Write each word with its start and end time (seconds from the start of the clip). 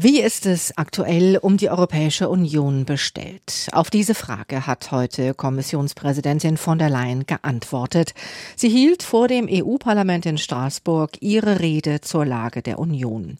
Wie 0.00 0.20
ist 0.20 0.46
es 0.46 0.78
aktuell 0.78 1.38
um 1.38 1.56
die 1.56 1.70
Europäische 1.70 2.28
Union 2.28 2.84
bestellt? 2.84 3.66
Auf 3.72 3.90
diese 3.90 4.14
Frage 4.14 4.64
hat 4.64 4.92
heute 4.92 5.34
Kommissionspräsidentin 5.34 6.56
von 6.56 6.78
der 6.78 6.88
Leyen 6.88 7.26
geantwortet. 7.26 8.14
Sie 8.54 8.68
hielt 8.68 9.02
vor 9.02 9.26
dem 9.26 9.48
EU-Parlament 9.50 10.24
in 10.24 10.38
Straßburg 10.38 11.20
ihre 11.20 11.58
Rede 11.58 12.00
zur 12.00 12.24
Lage 12.24 12.62
der 12.62 12.78
Union. 12.78 13.38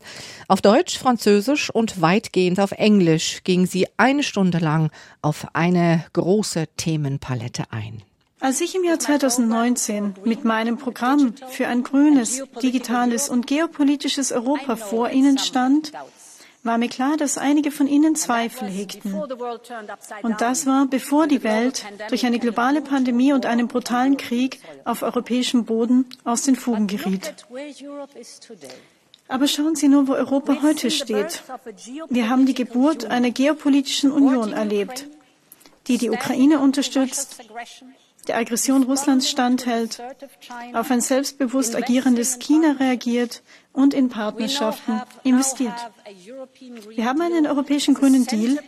Auf 0.48 0.61
Deutsch, 0.61 0.98
Französisch 0.98 1.71
und 1.71 2.00
weitgehend 2.00 2.59
auf 2.59 2.72
Englisch 2.72 3.45
ging 3.45 3.64
sie 3.64 3.86
eine 3.96 4.25
Stunde 4.25 4.59
lang 4.59 4.90
auf 5.22 5.46
eine 5.53 6.06
große 6.12 6.67
Themenpalette 6.76 7.67
ein. 7.70 8.03
Als 8.40 8.61
ich 8.61 8.75
im 8.75 8.82
Jahr 8.82 8.98
2019 8.98 10.14
mit 10.25 10.45
meinem 10.45 10.76
Programm 10.76 11.34
für 11.50 11.68
ein 11.68 11.84
grünes, 11.84 12.43
digitales 12.62 13.29
und 13.29 13.46
geopolitisches 13.46 14.32
Europa 14.32 14.76
vor 14.76 15.11
Ihnen 15.11 15.39
stand, 15.39 15.93
war 16.62 16.79
mir 16.79 16.89
klar, 16.89 17.17
dass 17.17 17.39
einige 17.39 17.71
von 17.71 17.86
ihnen 17.86 18.14
Zweifel 18.17 18.68
hegten. 18.68 19.14
Und 20.22 20.40
das 20.40 20.67
war, 20.67 20.86
bevor 20.86 21.26
die 21.26 21.43
Welt 21.43 21.84
durch 22.08 22.26
eine 22.26 22.39
globale 22.39 22.81
Pandemie 22.81 23.32
und 23.32 23.46
einen 23.46 23.68
brutalen 23.68 24.17
Krieg 24.17 24.61
auf 24.84 25.03
europäischem 25.03 25.64
Boden 25.64 26.07
aus 26.25 26.43
den 26.43 26.57
Fugen 26.57 26.86
geriet. 26.86 27.34
Aber 29.29 29.46
schauen 29.46 29.76
Sie 29.76 29.89
nur, 29.89 30.08
wo 30.08 30.14
Europa 30.14 30.62
heute 30.62 30.90
steht. 30.90 31.43
Wir 32.08 32.31
haben 32.31 32.47
die 32.47 32.55
Geburt 32.55 33.05
einer 33.05 33.31
geopolitischen 33.31 34.11
Union 34.11 34.53
erlebt, 34.53 35.06
die 35.86 35.98
die 35.98 36.11
Ukraine 36.11 36.61
unterstützt, 36.61 37.39
der 38.29 38.37
Aggression 38.37 38.83
Russlands 38.83 39.29
standhält, 39.29 40.03
auf 40.75 40.91
ein 40.91 41.01
selbstbewusst 41.01 41.75
agierendes 41.75 42.39
China 42.39 42.73
reagiert 42.79 43.43
und 43.73 43.95
in 43.95 44.09
Partnerschaften 44.09 45.01
investiert. 45.25 45.75
Wir 46.95 47.05
haben 47.05 47.20
einen 47.20 47.47
europäischen 47.47 47.95
grünen 47.95 48.27
Deal, 48.27 48.59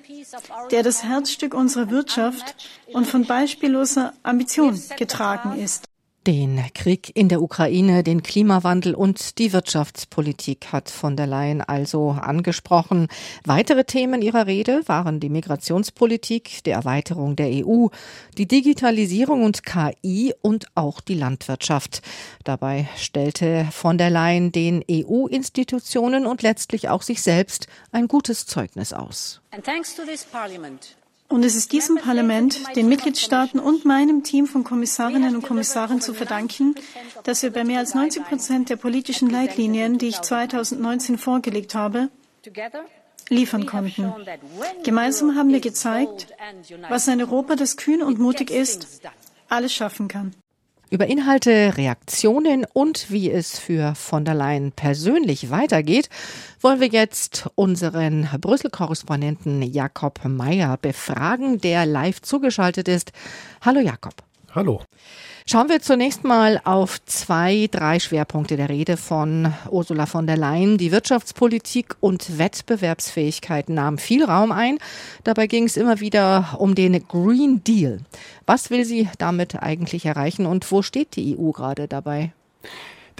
der 0.70 0.83
das 0.83 1.05
Herzstück 1.05 1.55
unserer 1.55 1.91
Wirtschaft 1.91 2.55
und 2.92 3.06
von 3.06 3.25
beispielloser 3.27 4.14
Ambition 4.22 4.80
getragen 4.97 5.58
ist. 5.58 5.89
Den 6.26 6.62
Krieg 6.74 7.10
in 7.14 7.30
der 7.30 7.40
Ukraine, 7.40 8.02
den 8.02 8.22
Klimawandel 8.22 8.94
und 8.94 9.38
die 9.38 9.54
Wirtschaftspolitik 9.54 10.66
hat 10.70 10.90
von 10.90 11.16
der 11.16 11.27
Leyen 11.27 11.62
also 11.62 12.10
angesprochen. 12.10 13.08
Weitere 13.46 13.84
Themen 13.84 14.20
ihrer 14.20 14.46
Rede 14.46 14.82
waren 14.84 15.18
die 15.18 15.30
Migrationspolitik, 15.30 16.62
die 16.64 16.70
Erweiterung 16.70 17.36
der 17.36 17.64
EU, 17.64 17.86
die 18.36 18.46
Digitalisierung 18.46 19.44
und 19.44 19.62
KI 19.64 20.34
und 20.42 20.66
auch 20.74 21.00
die 21.00 21.14
Landwirtschaft. 21.14 22.02
Dabei 22.44 22.86
stellte 22.98 23.66
von 23.72 23.96
der 23.96 24.10
Leyen 24.10 24.52
den 24.52 24.84
EU-Institutionen 24.90 26.27
und 26.27 26.42
letztlich 26.42 26.90
auch 26.90 27.00
sich 27.00 27.22
selbst 27.22 27.66
ein 27.92 28.08
gutes 28.08 28.44
Zeugnis 28.44 28.92
aus. 28.92 29.40
And 29.52 29.64
thanks 29.64 29.96
to 29.96 30.02
this 30.05 30.24
parliament, 30.24 30.96
und 31.31 31.45
es 31.45 31.55
ist 31.55 31.73
diesem 31.73 31.97
Parlament, 31.97 32.61
den 32.77 32.89
Mitgliedstaaten 32.89 33.61
und 33.61 33.84
meinem 33.84 34.25
Team 34.25 34.47
von 34.47 34.64
Kommissarinnen 34.64 35.36
und 35.36 35.42
Kommissaren 35.42 36.00
zu 36.00 36.12
verdanken, 36.12 36.75
dass 37.23 37.42
wir 37.42 37.53
bei 37.53 37.62
mehr 37.64 37.78
als 37.78 37.95
90 37.95 38.25
Prozent 38.25 38.69
der 38.69 38.77
politischen 38.77 39.31
Leitlinien, 39.31 39.97
die 39.97 40.08
ich 40.08 40.20
2019 40.20 41.19
vorgelegt 41.19 41.75
habe, 41.77 42.08
liefern 43.28 43.64
konnten. 43.64 44.12
Gemeinsam 44.83 45.36
haben 45.36 45.51
wir 45.51 45.61
gezeigt, 45.61 46.27
was 46.89 47.08
ein 47.08 47.20
Europa, 47.20 47.55
das 47.55 47.77
kühn 47.77 48.03
und 48.03 48.19
mutig 48.19 48.51
ist, 48.51 49.01
alles 49.48 49.73
schaffen 49.73 50.08
kann. 50.08 50.34
Über 50.92 51.06
Inhalte, 51.06 51.77
Reaktionen 51.77 52.67
und 52.73 53.12
wie 53.12 53.30
es 53.30 53.61
für 53.61 53.95
von 53.95 54.24
der 54.24 54.34
Leyen 54.34 54.73
persönlich 54.73 55.48
weitergeht, 55.48 56.08
wollen 56.61 56.80
wir 56.80 56.89
jetzt 56.89 57.48
unseren 57.55 58.28
Brüssel-Korrespondenten 58.40 59.62
Jakob 59.62 60.18
Meyer 60.24 60.77
befragen, 60.78 61.61
der 61.61 61.86
live 61.86 62.20
zugeschaltet 62.23 62.89
ist. 62.89 63.12
Hallo 63.61 63.78
Jakob. 63.78 64.14
Hallo. 64.52 64.83
Schauen 65.50 65.68
wir 65.68 65.80
zunächst 65.80 66.22
mal 66.22 66.61
auf 66.62 67.05
zwei, 67.06 67.68
drei 67.72 67.98
Schwerpunkte 67.98 68.56
der 68.56 68.68
Rede 68.68 68.96
von 68.96 69.52
Ursula 69.68 70.06
von 70.06 70.28
der 70.28 70.36
Leyen. 70.36 70.78
Die 70.78 70.92
Wirtschaftspolitik 70.92 71.96
und 71.98 72.38
Wettbewerbsfähigkeit 72.38 73.68
nahmen 73.68 73.98
viel 73.98 74.24
Raum 74.24 74.52
ein. 74.52 74.78
Dabei 75.24 75.48
ging 75.48 75.64
es 75.64 75.77
immer 75.77 75.98
wieder 75.98 76.56
um 76.60 76.77
den 76.77 77.05
Green 77.08 77.64
Deal. 77.64 77.98
Was 78.46 78.70
will 78.70 78.84
sie 78.84 79.08
damit 79.18 79.60
eigentlich 79.60 80.06
erreichen 80.06 80.46
und 80.46 80.70
wo 80.70 80.83
steht 80.83 81.16
die 81.16 81.36
EU 81.36 81.50
gerade 81.50 81.89
dabei? 81.89 82.33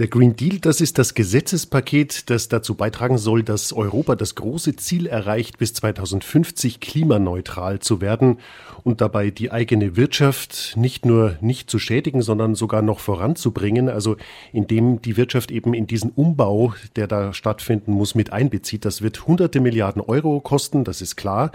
Der 0.01 0.09
Green 0.09 0.35
Deal, 0.35 0.61
das 0.61 0.81
ist 0.81 0.97
das 0.97 1.13
Gesetzespaket, 1.13 2.31
das 2.31 2.49
dazu 2.49 2.75
beitragen 2.75 3.19
soll, 3.19 3.43
dass 3.43 3.71
Europa 3.71 4.17
das 4.17 4.35
große 4.35 4.75
Ziel 4.77 5.07
erreicht, 5.07 5.59
bis 5.59 5.75
2050 5.75 6.81
klimaneutral 6.81 7.81
zu 7.81 8.01
werden 8.01 8.39
und 8.83 9.03
dabei 9.03 9.31
die 9.31 9.53
eigene 9.53 9.99
Wirtschaft 9.99 10.73
nicht 10.79 11.05
nur 11.05 11.37
nicht 11.43 11.69
zu 11.69 11.79
schädigen, 11.79 12.23
sondern 12.23 12.55
sogar 12.55 12.81
noch 12.81 12.99
voranzubringen, 12.99 13.91
also 13.91 14.17
indem 14.55 15.03
die 15.03 15.19
Wirtschaft 15.19 15.51
eben 15.51 15.75
in 15.75 15.87
diesen 15.87 16.13
Umbau, 16.13 16.73
der 16.97 17.07
da 17.07 17.35
stattfinden 17.35 17.93
muss, 17.93 18.15
mit 18.15 18.33
einbezieht. 18.33 18.87
Das 18.87 19.03
wird 19.03 19.27
hunderte 19.27 19.61
Milliarden 19.61 20.01
Euro 20.01 20.41
kosten, 20.41 20.83
das 20.83 21.03
ist 21.03 21.17
klar. 21.17 21.53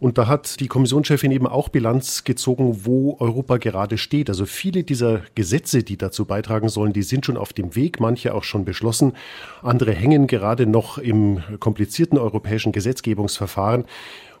Und 0.00 0.16
da 0.16 0.26
hat 0.26 0.60
die 0.60 0.66
Kommissionschefin 0.66 1.30
eben 1.30 1.46
auch 1.46 1.68
Bilanz 1.68 2.24
gezogen, 2.24 2.86
wo 2.86 3.18
Europa 3.20 3.58
gerade 3.58 3.98
steht. 3.98 4.30
Also 4.30 4.46
viele 4.46 4.82
dieser 4.82 5.20
Gesetze, 5.34 5.82
die 5.82 5.98
dazu 5.98 6.24
beitragen 6.24 6.70
sollen, 6.70 6.94
die 6.94 7.02
sind 7.02 7.26
schon 7.26 7.36
auf 7.36 7.52
dem 7.52 7.76
Weg, 7.76 8.00
manche 8.00 8.34
auch 8.34 8.42
schon 8.42 8.64
beschlossen. 8.64 9.12
Andere 9.62 9.92
hängen 9.92 10.26
gerade 10.26 10.66
noch 10.66 10.96
im 10.96 11.42
komplizierten 11.60 12.16
europäischen 12.16 12.72
Gesetzgebungsverfahren. 12.72 13.84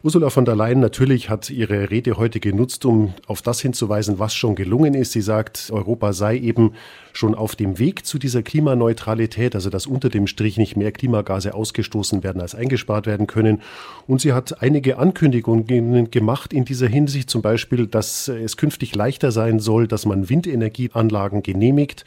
Ursula 0.02 0.30
von 0.30 0.46
der 0.46 0.56
Leyen 0.56 0.80
natürlich 0.80 1.28
hat 1.28 1.50
ihre 1.50 1.90
Rede 1.90 2.16
heute 2.16 2.40
genutzt, 2.40 2.86
um 2.86 3.12
auf 3.26 3.42
das 3.42 3.60
hinzuweisen, 3.60 4.18
was 4.18 4.34
schon 4.34 4.54
gelungen 4.54 4.94
ist. 4.94 5.12
Sie 5.12 5.20
sagt, 5.20 5.68
Europa 5.70 6.14
sei 6.14 6.38
eben 6.38 6.72
schon 7.12 7.34
auf 7.34 7.54
dem 7.54 7.78
Weg 7.78 8.06
zu 8.06 8.18
dieser 8.18 8.42
Klimaneutralität, 8.42 9.54
also 9.54 9.68
dass 9.68 9.86
unter 9.86 10.08
dem 10.08 10.26
Strich 10.26 10.56
nicht 10.56 10.74
mehr 10.74 10.90
Klimagase 10.90 11.52
ausgestoßen 11.52 12.22
werden, 12.22 12.40
als 12.40 12.54
eingespart 12.54 13.06
werden 13.06 13.26
können. 13.26 13.60
Und 14.06 14.22
sie 14.22 14.32
hat 14.32 14.62
einige 14.62 14.96
Ankündigungen 14.96 16.10
gemacht 16.10 16.54
in 16.54 16.64
dieser 16.64 16.88
Hinsicht, 16.88 17.28
zum 17.28 17.42
Beispiel, 17.42 17.86
dass 17.86 18.28
es 18.28 18.56
künftig 18.56 18.94
leichter 18.94 19.32
sein 19.32 19.60
soll, 19.60 19.86
dass 19.86 20.06
man 20.06 20.30
Windenergieanlagen 20.30 21.42
genehmigt. 21.42 22.06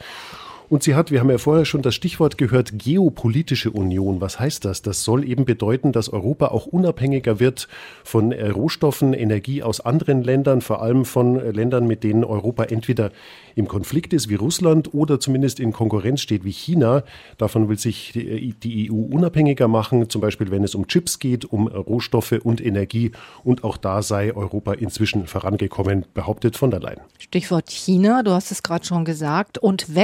Und 0.74 0.82
sie 0.82 0.96
hat, 0.96 1.12
wir 1.12 1.20
haben 1.20 1.30
ja 1.30 1.38
vorher 1.38 1.66
schon 1.66 1.82
das 1.82 1.94
Stichwort 1.94 2.36
gehört, 2.36 2.80
geopolitische 2.80 3.70
Union. 3.70 4.20
Was 4.20 4.40
heißt 4.40 4.64
das? 4.64 4.82
Das 4.82 5.04
soll 5.04 5.24
eben 5.24 5.44
bedeuten, 5.44 5.92
dass 5.92 6.08
Europa 6.08 6.48
auch 6.48 6.66
unabhängiger 6.66 7.38
wird 7.38 7.68
von 8.02 8.32
äh, 8.32 8.48
Rohstoffen, 8.48 9.14
Energie 9.14 9.62
aus 9.62 9.80
anderen 9.80 10.24
Ländern, 10.24 10.62
vor 10.62 10.82
allem 10.82 11.04
von 11.04 11.38
äh, 11.38 11.52
Ländern, 11.52 11.86
mit 11.86 12.02
denen 12.02 12.24
Europa 12.24 12.64
entweder 12.64 13.12
im 13.54 13.68
Konflikt 13.68 14.12
ist 14.12 14.28
wie 14.28 14.34
Russland 14.34 14.92
oder 14.94 15.20
zumindest 15.20 15.60
in 15.60 15.72
Konkurrenz 15.72 16.20
steht 16.20 16.44
wie 16.44 16.50
China. 16.50 17.04
Davon 17.38 17.68
will 17.68 17.78
sich 17.78 18.10
die 18.12 18.90
EU 18.90 18.94
unabhängiger 18.94 19.68
machen, 19.68 20.10
zum 20.10 20.20
Beispiel 20.20 20.50
wenn 20.50 20.64
es 20.64 20.74
um 20.74 20.88
Chips 20.88 21.20
geht, 21.20 21.44
um 21.44 21.68
Rohstoffe 21.68 22.40
und 22.42 22.60
Energie. 22.60 23.12
Und 23.44 23.62
auch 23.62 23.76
da 23.76 24.02
sei 24.02 24.34
Europa 24.34 24.72
inzwischen 24.72 25.28
vorangekommen, 25.28 26.04
behauptet 26.14 26.56
von 26.56 26.72
der 26.72 26.80
Leyen. 26.80 27.00
Stichwort 27.18 27.70
China, 27.70 28.24
du 28.24 28.32
hast 28.32 28.50
es 28.50 28.64
gerade 28.64 28.84
schon 28.84 29.04
gesagt, 29.04 29.58
und 29.58 29.94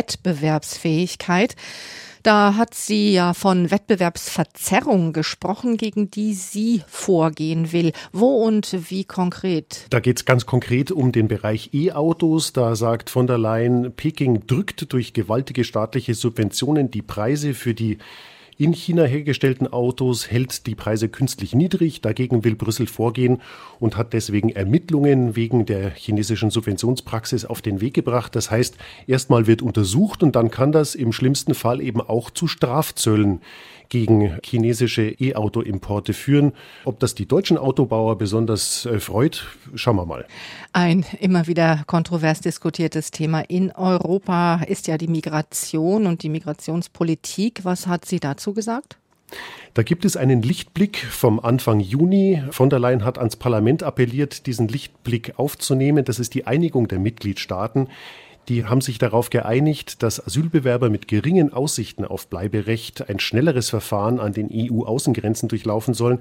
Wettbewerbsfähigkeit. 0.61 1.57
Da 2.23 2.55
hat 2.57 2.75
sie 2.75 3.15
ja 3.15 3.33
von 3.33 3.71
Wettbewerbsverzerrung 3.71 5.15
gesprochen, 5.15 5.79
gegen 5.79 6.11
die 6.11 6.35
sie 6.35 6.83
vorgehen 6.87 7.73
will. 7.73 7.93
Wo 8.13 8.45
und 8.45 8.91
wie 8.91 9.05
konkret? 9.05 9.87
Da 9.89 10.01
geht 10.01 10.19
es 10.19 10.25
ganz 10.27 10.45
konkret 10.45 10.93
um 10.93 11.13
den 11.13 11.29
Bereich 11.29 11.71
E-Autos. 11.73 12.53
Da 12.53 12.77
sagt 12.77 13.09
von 13.09 13.27
der 13.27 13.39
Leyen, 13.39 13.93
Peking 13.97 14.47
drückt 14.47 14.93
durch 14.93 15.15
gewaltige 15.15 15.65
staatliche 15.65 16.13
Subventionen 16.13 16.91
die 16.91 17.01
Preise 17.01 17.55
für 17.55 17.73
die 17.73 17.97
in 18.61 18.75
China 18.75 19.05
hergestellten 19.05 19.73
Autos 19.73 20.31
hält 20.31 20.67
die 20.67 20.75
Preise 20.75 21.09
künstlich 21.09 21.55
niedrig. 21.55 22.03
Dagegen 22.03 22.45
will 22.45 22.55
Brüssel 22.55 22.87
vorgehen 22.87 23.41
und 23.79 23.97
hat 23.97 24.13
deswegen 24.13 24.51
Ermittlungen 24.51 25.35
wegen 25.35 25.65
der 25.65 25.89
chinesischen 25.89 26.51
Subventionspraxis 26.51 27.47
auf 27.47 27.63
den 27.63 27.81
Weg 27.81 27.95
gebracht. 27.95 28.37
Das 28.37 28.51
heißt, 28.51 28.77
erstmal 29.07 29.47
wird 29.47 29.63
untersucht 29.63 30.23
und 30.23 30.37
dann 30.37 30.51
kann 30.51 30.73
das 30.73 30.95
im 30.95 31.13
schlimmsten 31.13 31.55
Fall 31.55 31.81
eben 31.81 32.03
auch 32.03 32.31
zu 32.31 32.47
Strafzöllen 32.49 33.41
gegen 33.91 34.39
chinesische 34.43 35.03
E-Auto-Importe 35.03 36.15
führen. 36.15 36.53
Ob 36.87 36.99
das 37.01 37.15
die 37.15 37.27
deutschen 37.27 37.59
Autobauer 37.59 38.17
besonders 38.17 38.87
äh, 38.87 38.99
freut, 38.99 39.47
schauen 39.75 39.97
wir 39.97 40.07
mal. 40.07 40.27
Ein 40.73 41.05
immer 41.21 41.47
wieder 41.47 41.83
kontrovers 41.87 42.41
diskutiertes 42.41 43.11
Thema 43.11 43.41
in 43.41 43.71
Europa 43.73 44.63
ist 44.67 44.87
ja 44.87 44.97
die 44.97 45.09
Migration 45.09 46.07
und 46.07 46.23
die 46.23 46.31
Migrationspolitik. 46.31 47.65
Was 47.65 47.87
hat 47.87 48.07
sie 48.07 48.21
dazu 48.21 48.55
gesagt? 48.55 48.97
Da 49.75 49.83
gibt 49.83 50.05
es 50.05 50.17
einen 50.17 50.43
Lichtblick 50.43 50.99
vom 50.99 51.39
Anfang 51.39 51.79
Juni. 51.79 52.43
Von 52.51 52.71
der 52.71 52.81
Leyen 52.81 53.05
hat 53.05 53.19
ans 53.19 53.37
Parlament 53.37 53.83
appelliert, 53.83 54.47
diesen 54.47 54.67
Lichtblick 54.67 55.39
aufzunehmen. 55.39 56.05
Das 56.05 56.19
ist 56.19 56.35
die 56.35 56.47
Einigung 56.47 56.89
der 56.89 56.99
Mitgliedstaaten. 56.99 57.89
Die 58.51 58.65
haben 58.65 58.81
sich 58.81 58.99
darauf 58.99 59.31
geeinigt, 59.31 60.03
dass 60.03 60.27
Asylbewerber 60.27 60.91
mit 60.91 61.07
geringen 61.07 61.53
Aussichten 61.53 62.05
auf 62.05 62.27
Bleiberecht 62.27 63.09
ein 63.09 63.21
schnelleres 63.21 63.71
Verfahren 63.71 64.19
an 64.19 64.33
den 64.33 64.51
EU-Außengrenzen 64.53 65.49
durchlaufen 65.49 65.95
sollen. 65.95 66.21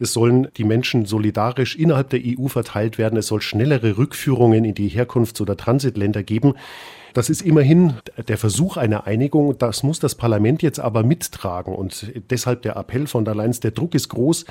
Es 0.00 0.14
sollen 0.14 0.48
die 0.56 0.64
Menschen 0.64 1.04
solidarisch 1.04 1.76
innerhalb 1.76 2.08
der 2.08 2.20
EU 2.24 2.48
verteilt 2.48 2.96
werden. 2.96 3.18
Es 3.18 3.26
soll 3.26 3.42
schnellere 3.42 3.98
Rückführungen 3.98 4.64
in 4.64 4.74
die 4.74 4.88
Herkunfts- 4.88 5.42
oder 5.42 5.54
Transitländer 5.54 6.22
geben. 6.22 6.54
Das 7.16 7.30
ist 7.30 7.40
immerhin 7.40 7.94
der 8.28 8.36
Versuch 8.36 8.76
einer 8.76 9.06
Einigung. 9.06 9.56
Das 9.56 9.82
muss 9.82 9.98
das 10.00 10.16
Parlament 10.16 10.62
jetzt 10.62 10.78
aber 10.78 11.02
mittragen. 11.02 11.74
Und 11.74 12.12
deshalb 12.28 12.60
der 12.60 12.76
Appell 12.76 13.06
von 13.06 13.24
der 13.24 13.34
Leyen, 13.34 13.52
der 13.62 13.70
Druck 13.70 13.94
ist 13.94 14.10
groß. 14.10 14.44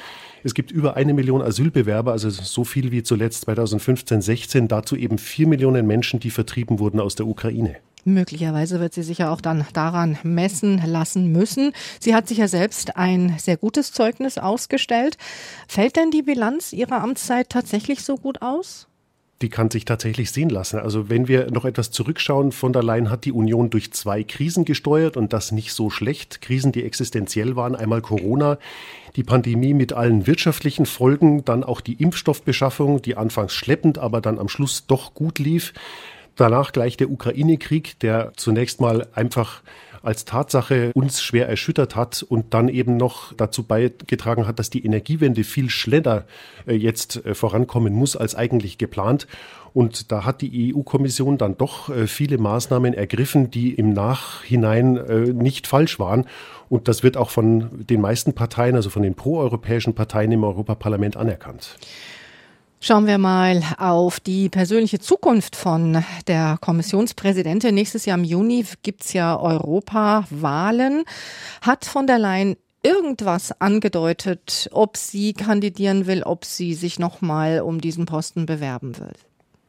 Es 0.43 0.55
gibt 0.55 0.71
über 0.71 0.95
eine 0.95 1.13
Million 1.13 1.43
Asylbewerber, 1.43 2.11
also 2.11 2.31
so 2.31 2.63
viel 2.63 2.89
wie 2.91 3.03
zuletzt 3.03 3.41
2015, 3.41 4.19
16. 4.23 4.67
Dazu 4.67 4.95
eben 4.95 5.19
vier 5.19 5.45
Millionen 5.47 5.85
Menschen, 5.85 6.19
die 6.19 6.31
vertrieben 6.31 6.79
wurden 6.79 6.99
aus 6.99 7.13
der 7.13 7.27
Ukraine. 7.27 7.75
Möglicherweise 8.03 8.79
wird 8.79 8.95
sie 8.95 9.03
sich 9.03 9.19
ja 9.19 9.31
auch 9.31 9.41
dann 9.41 9.67
daran 9.73 10.17
messen 10.23 10.81
lassen 10.87 11.31
müssen. 11.31 11.71
Sie 11.99 12.15
hat 12.15 12.27
sich 12.27 12.39
ja 12.39 12.47
selbst 12.47 12.97
ein 12.97 13.35
sehr 13.37 13.57
gutes 13.57 13.91
Zeugnis 13.91 14.39
ausgestellt. 14.39 15.17
Fällt 15.67 15.97
denn 15.97 16.09
die 16.09 16.23
Bilanz 16.23 16.73
ihrer 16.73 17.03
Amtszeit 17.03 17.51
tatsächlich 17.51 18.03
so 18.03 18.17
gut 18.17 18.41
aus? 18.41 18.87
Die 19.41 19.49
kann 19.49 19.69
sich 19.69 19.83
tatsächlich 19.83 20.31
sehen 20.31 20.49
lassen. 20.49 20.79
Also 20.79 21.09
wenn 21.09 21.27
wir 21.27 21.51
noch 21.51 21.65
etwas 21.65 21.91
zurückschauen, 21.91 22.51
von 22.51 22.71
der 22.71 22.83
Leyen 22.83 23.09
hat 23.09 23.25
die 23.25 23.33
Union 23.33 23.69
durch 23.69 23.91
zwei 23.91 24.23
Krisen 24.23 24.63
gesteuert 24.63 25.17
und 25.17 25.33
das 25.33 25.51
nicht 25.51 25.73
so 25.73 25.89
schlecht. 25.89 26.41
Krisen, 26.41 26.71
die 26.71 26.83
existenziell 26.83 27.55
waren. 27.55 27.75
Einmal 27.75 28.01
Corona, 28.01 28.57
die 29.17 29.23
Pandemie 29.23 29.73
mit 29.73 29.91
allen 29.91 30.25
wirtschaftlichen 30.25 30.85
Folgen, 30.85 31.43
dann 31.43 31.63
auch 31.63 31.81
die 31.81 32.01
Impfstoffbeschaffung, 32.01 33.01
die 33.01 33.17
anfangs 33.17 33.53
schleppend, 33.53 33.97
aber 33.97 34.21
dann 34.21 34.39
am 34.39 34.47
Schluss 34.47 34.87
doch 34.87 35.13
gut 35.13 35.37
lief. 35.39 35.73
Danach 36.37 36.71
gleich 36.71 36.97
der 36.97 37.09
Ukraine-Krieg, 37.09 37.99
der 37.99 38.33
zunächst 38.35 38.79
mal 38.79 39.07
einfach 39.13 39.61
als 40.05 40.25
Tatsache 40.25 40.91
uns 40.93 41.21
schwer 41.21 41.49
erschüttert 41.49 41.95
hat 41.95 42.23
und 42.23 42.53
dann 42.53 42.69
eben 42.69 42.97
noch 42.97 43.33
dazu 43.33 43.63
beigetragen 43.63 44.47
hat, 44.47 44.59
dass 44.59 44.69
die 44.69 44.85
Energiewende 44.85 45.43
viel 45.43 45.69
schneller 45.69 46.25
äh, 46.67 46.73
jetzt 46.73 47.25
äh, 47.25 47.33
vorankommen 47.33 47.93
muss 47.93 48.15
als 48.15 48.35
eigentlich 48.35 48.77
geplant. 48.77 49.27
Und 49.73 50.11
da 50.11 50.23
hat 50.23 50.41
die 50.41 50.73
EU-Kommission 50.73 51.37
dann 51.37 51.57
doch 51.57 51.89
äh, 51.89 52.07
viele 52.07 52.37
Maßnahmen 52.37 52.93
ergriffen, 52.93 53.51
die 53.51 53.73
im 53.73 53.91
Nachhinein 53.93 55.33
nicht 55.33 55.67
falsch 55.67 55.99
waren. 55.99 56.25
Und 56.69 56.87
das 56.87 57.03
wird 57.03 57.17
auch 57.17 57.29
von 57.29 57.85
den 57.85 58.01
meisten 58.01 58.33
Parteien, 58.33 58.75
also 58.75 58.89
von 58.89 59.03
den 59.03 59.15
proeuropäischen 59.15 59.93
Parteien 59.93 60.31
im 60.31 60.43
Europaparlament 60.43 61.17
anerkannt. 61.17 61.77
Schauen 62.87 63.07
wir 63.07 63.17
mal 63.17 63.63
auf 63.79 64.19
die 64.19 64.47
persönliche 64.47 64.99
Zukunft 64.99 65.55
von 65.55 66.05
der 66.27 66.59
Kommissionspräsidentin. 66.61 67.73
Nächstes 67.73 68.05
Jahr 68.05 68.15
im 68.15 68.23
Juni 68.23 68.63
gibt's 68.83 69.11
ja 69.13 69.39
Europawahlen. 69.39 71.03
Hat 71.61 71.85
von 71.85 72.05
der 72.05 72.19
Leyen 72.19 72.57
irgendwas 72.83 73.59
angedeutet, 73.59 74.69
ob 74.71 74.97
sie 74.97 75.33
kandidieren 75.33 76.05
will, 76.05 76.21
ob 76.21 76.45
sie 76.45 76.75
sich 76.75 76.99
nochmal 76.99 77.61
um 77.61 77.81
diesen 77.81 78.05
Posten 78.05 78.45
bewerben 78.45 78.99
will? 78.99 79.13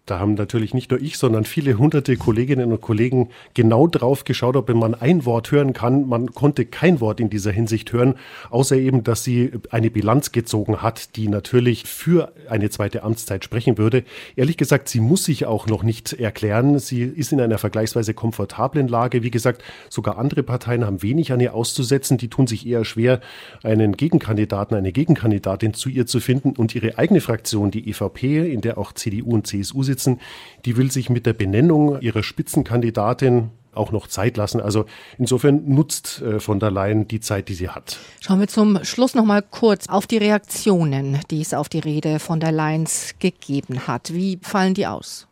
Da 0.07 0.21
haben 0.21 0.35
natürlich 0.35 0.73
nicht 0.73 0.93
nur 0.93 1.03
ich, 1.03 1.19
sondern 1.19 1.45
viele 1.45 1.79
hunderte 1.79 2.17
Kolleginnen 2.17 2.71
und 2.71 2.81
Kollegen 2.81 3.31
genau 3.55 3.89
drauf 3.89 4.23
geschaut, 4.23 4.55
ob 4.55 4.73
man 4.73 4.95
ein 4.95 5.25
Wort 5.25 5.51
hören 5.51 5.73
kann. 5.73 6.09
Man 6.09 6.33
konnte 6.33 6.65
kein 6.65 7.01
Wort 7.01 7.19
in 7.19 7.29
dieser 7.29 7.51
Hinsicht 7.51 7.93
hören, 7.93 8.15
außer 8.51 8.77
eben, 8.77 9.03
dass 9.03 9.25
sie 9.25 9.51
eine 9.71 9.91
Bilanz 9.91 10.31
gezogen 10.31 10.81
hat, 10.81 11.17
die 11.17 11.27
natürlich 11.27 11.87
für 11.87 12.33
eine 12.49 12.71
zweite 12.71 13.03
Amtszeit 13.03 13.43
sprechen 13.43 13.79
würde. 13.79 14.05
Ehrlich 14.37 14.57
gesagt, 14.57 14.89
sie 14.89 15.01
muss 15.01 15.25
sich 15.25 15.45
auch 15.45 15.67
noch 15.67 15.83
nicht 15.83 16.13
erklären. 16.13 16.79
Sie 16.79 17.03
ist 17.03 17.33
in 17.33 17.41
einer 17.41 17.59
vergleichsweise 17.59 18.15
komfortablen 18.15 18.87
Lage. 18.87 19.25
Wie 19.25 19.33
gesagt, 19.33 19.65
sogar 19.91 20.19
andere 20.19 20.45
Parteien 20.45 20.87
haben 20.87 21.03
wenig 21.03 21.33
an 21.33 21.41
ihr 21.41 21.53
auszusetzen. 21.53 22.17
Die 22.17 22.29
tun 22.29 22.47
sich 22.47 22.65
eher 22.65 22.85
schwer, 22.85 23.21
einen 23.65 23.97
Gegenkandidaten, 23.97 24.77
eine 24.77 24.93
Gegenkandidatin 24.93 25.75
zu 25.75 25.89
ihr 25.89 26.07
zu 26.07 26.21
finden. 26.21 26.53
Und 26.53 26.77
ihre 26.77 26.97
eigene 26.97 27.21
Fraktion, 27.21 27.73
die 27.73 27.89
EVP, 27.91 28.53
in 28.53 28.61
der 28.61 28.79
auch 28.79 28.93
CDU 28.93 29.35
und 29.35 29.49
CSU 29.49 29.83
sitzen, 29.83 29.96
sitzen, 29.97 30.21
die 30.65 30.77
will 30.77 30.91
sich 30.91 31.11
mit 31.11 31.27
der 31.27 31.33
Benennung 31.33 32.01
ihrer 32.01 32.23
Spitzenkandidatin 32.23 33.51
auch 33.73 33.93
noch 33.93 34.07
Zeit 34.07 34.37
lassen. 34.37 34.61
Also 34.61 34.87
insofern 35.19 35.69
nutzt 35.69 36.23
äh, 36.23 36.41
von 36.41 36.61
der 36.61 36.71
Leyen 36.71 37.09
die 37.09 37.21
Zeit, 37.21 37.49
die 37.49 37.55
sie 37.55 37.69
hat. 37.69 37.99
Schauen 38.21 38.41
wir 38.41 38.49
zum 38.49 38.83
Schluss 38.85 39.15
noch 39.15 39.25
mal 39.25 39.43
kurz 39.43 39.89
auf 39.89 40.07
die 40.07 40.17
Reaktionen, 40.17 41.21
die 41.31 41.43
es 41.43 41.55
auf 41.55 41.69
die 41.69 41.81
Rede 41.81 42.19
von 42.19 42.41
der 42.41 42.53
Leyen 42.53 42.87
gegeben 43.19 43.87
hat. 43.87 44.13
Wie 44.15 44.39
fallen 44.43 44.75
die 44.75 44.87
aus? 44.87 45.27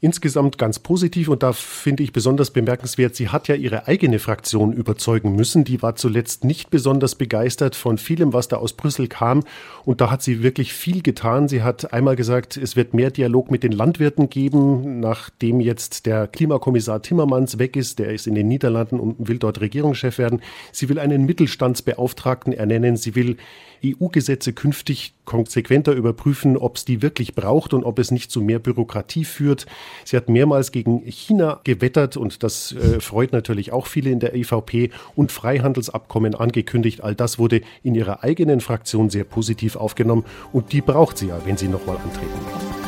Insgesamt 0.00 0.56
ganz 0.56 0.78
positiv 0.78 1.28
und 1.28 1.42
da 1.42 1.52
finde 1.52 2.02
ich 2.02 2.12
besonders 2.12 2.50
bemerkenswert, 2.50 3.14
sie 3.14 3.28
hat 3.28 3.48
ja 3.48 3.54
ihre 3.54 3.86
eigene 3.86 4.18
Fraktion 4.18 4.72
überzeugen 4.72 5.36
müssen. 5.36 5.64
Die 5.64 5.82
war 5.82 5.94
zuletzt 5.94 6.44
nicht 6.44 6.70
besonders 6.70 7.14
begeistert 7.14 7.76
von 7.76 7.98
vielem, 7.98 8.32
was 8.32 8.48
da 8.48 8.56
aus 8.56 8.72
Brüssel 8.72 9.08
kam 9.08 9.42
und 9.84 10.00
da 10.00 10.10
hat 10.10 10.22
sie 10.22 10.42
wirklich 10.42 10.72
viel 10.72 11.02
getan. 11.02 11.48
Sie 11.48 11.62
hat 11.62 11.92
einmal 11.92 12.16
gesagt, 12.16 12.56
es 12.56 12.76
wird 12.76 12.94
mehr 12.94 13.10
Dialog 13.10 13.50
mit 13.50 13.62
den 13.62 13.72
Landwirten 13.72 14.30
geben, 14.30 15.00
nachdem 15.00 15.60
jetzt 15.60 16.06
der 16.06 16.26
Klimakommissar 16.26 17.02
Timmermans 17.02 17.58
weg 17.58 17.76
ist, 17.76 17.98
der 17.98 18.14
ist 18.14 18.26
in 18.26 18.34
den 18.34 18.48
Niederlanden 18.48 19.00
und 19.00 19.28
will 19.28 19.38
dort 19.38 19.60
Regierungschef 19.60 20.16
werden. 20.16 20.40
Sie 20.72 20.88
will 20.88 20.98
einen 20.98 21.26
Mittelstandsbeauftragten 21.26 22.54
ernennen, 22.54 22.96
sie 22.96 23.14
will 23.14 23.36
EU-Gesetze 23.84 24.52
künftig 24.52 25.14
konsequenter 25.24 25.92
überprüfen, 25.92 26.56
ob 26.56 26.76
es 26.76 26.84
die 26.84 27.02
wirklich 27.02 27.34
braucht 27.34 27.72
und 27.72 27.84
ob 27.84 27.98
es 27.98 28.10
nicht 28.10 28.30
zu 28.30 28.40
mehr 28.40 28.58
Bürokratie 28.58 29.24
führt. 29.24 29.66
Sie 30.04 30.16
hat 30.16 30.28
mehrmals 30.28 30.72
gegen 30.72 31.02
China 31.06 31.60
gewettert 31.64 32.16
und 32.16 32.42
das 32.42 32.72
äh, 32.72 33.00
freut 33.00 33.32
natürlich 33.32 33.72
auch 33.72 33.86
viele 33.86 34.10
in 34.10 34.20
der 34.20 34.34
EVP 34.34 34.90
und 35.16 35.32
Freihandelsabkommen 35.32 36.34
angekündigt. 36.34 37.02
All 37.02 37.14
das 37.14 37.38
wurde 37.38 37.62
in 37.82 37.94
ihrer 37.94 38.24
eigenen 38.24 38.60
Fraktion 38.60 39.10
sehr 39.10 39.24
positiv 39.24 39.76
aufgenommen 39.76 40.24
und 40.52 40.72
die 40.72 40.80
braucht 40.80 41.18
sie 41.18 41.28
ja, 41.28 41.40
wenn 41.44 41.56
sie 41.56 41.68
nochmal 41.68 41.96
antreten 41.96 42.40
kann. 42.50 42.80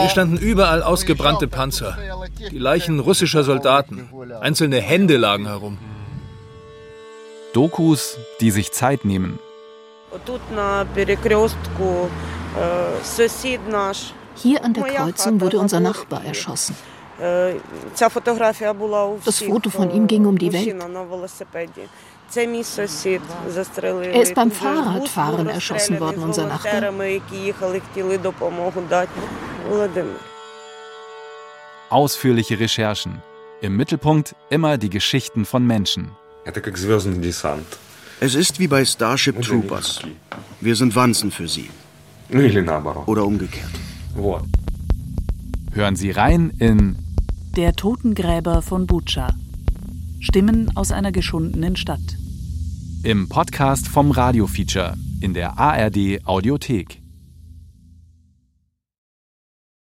Hier 0.00 0.08
standen 0.08 0.36
überall 0.36 0.82
ausgebrannte 0.82 1.46
Panzer, 1.46 1.96
die 2.50 2.58
Leichen 2.58 2.98
russischer 2.98 3.44
Soldaten. 3.44 4.08
Einzelne 4.40 4.80
Hände 4.80 5.16
lagen 5.16 5.46
herum. 5.46 5.78
Dokus, 7.52 8.18
die 8.40 8.50
sich 8.50 8.72
Zeit 8.72 9.04
nehmen. 9.04 9.38
Hier 14.34 14.64
an 14.64 14.72
der 14.72 14.84
Kreuzung 14.84 15.40
wurde 15.40 15.58
unser 15.58 15.80
Nachbar 15.80 16.24
erschossen. 16.24 16.76
Das 19.24 19.42
Foto 19.42 19.70
von 19.70 19.90
ihm 19.90 20.06
ging 20.06 20.24
um 20.26 20.38
die 20.38 20.52
Welt. 20.52 20.76
Er 24.02 24.22
ist 24.22 24.34
beim 24.34 24.50
Fahrradfahren 24.50 25.48
erschossen 25.48 25.98
worden, 25.98 26.22
unser 26.22 26.46
Nachbar. 26.46 26.92
Ausführliche 31.90 32.60
Recherchen. 32.60 33.22
Im 33.60 33.76
Mittelpunkt 33.76 34.36
immer 34.50 34.78
die 34.78 34.90
Geschichten 34.90 35.44
von 35.44 35.66
Menschen. 35.66 36.12
Es 38.20 38.34
ist 38.34 38.58
wie 38.58 38.66
bei 38.66 38.84
Starship 38.84 39.40
Troopers. 39.42 40.00
Wir 40.60 40.74
sind 40.74 40.96
Wanzen 40.96 41.30
für 41.30 41.46
sie. 41.46 41.70
Oder 43.06 43.24
umgekehrt. 43.24 43.70
Hören 45.72 45.94
Sie 45.94 46.10
rein 46.10 46.50
in 46.58 46.96
Der 47.56 47.74
Totengräber 47.74 48.60
von 48.62 48.88
Butscha. 48.88 49.28
Stimmen 50.18 50.76
aus 50.76 50.90
einer 50.90 51.12
geschundenen 51.12 51.76
Stadt. 51.76 52.00
Im 53.04 53.28
Podcast 53.28 53.86
vom 53.86 54.10
Radio 54.10 54.48
Feature 54.48 54.94
in 55.20 55.32
der 55.32 55.56
ARD 55.56 56.18
Audiothek. 56.24 57.00